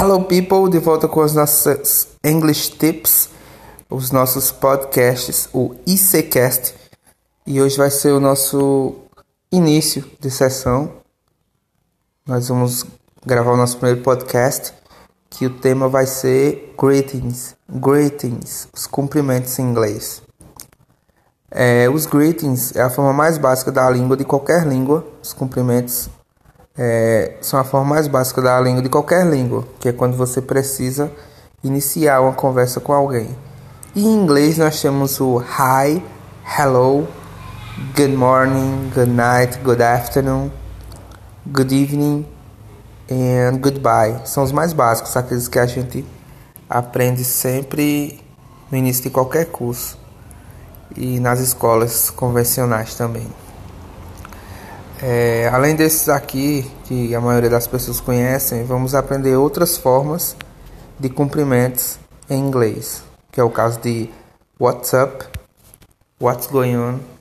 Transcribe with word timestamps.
Hello 0.00 0.22
people, 0.22 0.70
de 0.70 0.78
volta 0.78 1.08
com 1.08 1.24
os 1.24 1.34
nossos 1.34 2.06
English 2.22 2.70
Tips, 2.78 3.30
os 3.90 4.12
nossos 4.12 4.52
podcasts, 4.52 5.48
o 5.52 5.74
ICCast. 5.84 6.72
E 7.44 7.60
hoje 7.60 7.76
vai 7.76 7.90
ser 7.90 8.12
o 8.12 8.20
nosso 8.20 8.94
início 9.50 10.08
de 10.20 10.30
sessão. 10.30 10.92
Nós 12.24 12.46
vamos 12.46 12.86
gravar 13.26 13.50
o 13.50 13.56
nosso 13.56 13.76
primeiro 13.78 14.00
podcast, 14.00 14.72
que 15.28 15.46
o 15.46 15.58
tema 15.58 15.88
vai 15.88 16.06
ser 16.06 16.72
greetings, 16.80 17.56
greetings, 17.68 18.68
os 18.72 18.86
cumprimentos 18.86 19.58
em 19.58 19.62
inglês. 19.62 20.22
É, 21.50 21.90
os 21.90 22.06
greetings 22.06 22.76
é 22.76 22.82
a 22.82 22.90
forma 22.90 23.12
mais 23.12 23.36
básica 23.36 23.72
da 23.72 23.90
língua, 23.90 24.16
de 24.16 24.24
qualquer 24.24 24.64
língua, 24.64 25.04
os 25.20 25.32
cumprimentos 25.32 26.08
é, 26.78 27.32
são 27.40 27.58
a 27.58 27.64
forma 27.64 27.94
mais 27.94 28.06
básica 28.06 28.40
da 28.40 28.60
língua 28.60 28.80
de 28.80 28.88
qualquer 28.88 29.26
língua, 29.26 29.66
que 29.80 29.88
é 29.88 29.92
quando 29.92 30.16
você 30.16 30.40
precisa 30.40 31.10
iniciar 31.62 32.20
uma 32.20 32.32
conversa 32.32 32.78
com 32.78 32.92
alguém. 32.92 33.28
E 33.96 34.04
em 34.04 34.14
inglês 34.14 34.58
nós 34.58 34.80
temos 34.80 35.20
o 35.20 35.40
hi, 35.40 36.00
hello, 36.56 37.08
good 37.96 38.14
morning, 38.14 38.92
good 38.94 39.10
night, 39.10 39.58
good 39.58 39.82
afternoon, 39.82 40.52
good 41.46 41.74
evening 41.74 42.24
and 43.10 43.58
goodbye. 43.58 44.20
São 44.24 44.44
os 44.44 44.52
mais 44.52 44.72
básicos, 44.72 45.16
aqueles 45.16 45.48
que 45.48 45.58
a 45.58 45.66
gente 45.66 46.06
aprende 46.70 47.24
sempre 47.24 48.20
no 48.70 48.78
início 48.78 49.02
de 49.02 49.10
qualquer 49.10 49.46
curso 49.46 49.98
e 50.96 51.18
nas 51.18 51.40
escolas 51.40 52.08
convencionais 52.08 52.94
também. 52.94 53.26
É, 55.00 55.48
além 55.52 55.76
desses 55.76 56.08
aqui, 56.08 56.68
que 56.84 57.14
a 57.14 57.20
maioria 57.20 57.50
das 57.50 57.66
pessoas 57.66 58.00
conhecem, 58.00 58.64
vamos 58.64 58.94
aprender 58.94 59.36
outras 59.36 59.76
formas 59.76 60.36
de 60.98 61.08
cumprimentos 61.08 61.98
em 62.28 62.38
inglês, 62.38 63.02
que 63.30 63.40
é 63.40 63.44
o 63.44 63.50
caso 63.50 63.80
de 63.80 64.10
what's 64.58 64.92
up, 64.92 65.24
what's 66.20 66.48
going 66.48 66.76
on 66.76 67.17